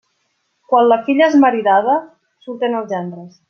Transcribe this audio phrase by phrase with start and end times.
[0.71, 2.01] Quan la filla és maridada,
[2.47, 3.39] surten els gendres.